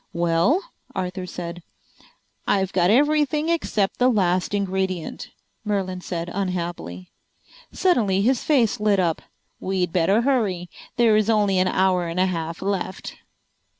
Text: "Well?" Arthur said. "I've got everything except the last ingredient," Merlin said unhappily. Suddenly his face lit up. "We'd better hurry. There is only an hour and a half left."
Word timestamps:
"Well?" 0.13 0.63
Arthur 0.95 1.27
said. 1.27 1.61
"I've 2.47 2.73
got 2.73 2.89
everything 2.89 3.49
except 3.49 3.99
the 3.99 4.09
last 4.09 4.51
ingredient," 4.55 5.29
Merlin 5.63 6.01
said 6.01 6.27
unhappily. 6.33 7.11
Suddenly 7.71 8.23
his 8.23 8.43
face 8.43 8.79
lit 8.79 8.99
up. 8.99 9.21
"We'd 9.59 9.93
better 9.93 10.21
hurry. 10.21 10.71
There 10.95 11.15
is 11.15 11.29
only 11.29 11.59
an 11.59 11.67
hour 11.67 12.07
and 12.07 12.19
a 12.19 12.25
half 12.25 12.63
left." 12.63 13.17